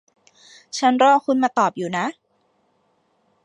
[0.77, 2.05] ฉันรอคุณมาตอบอยู่นะ